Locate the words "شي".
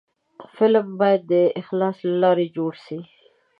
2.85-2.99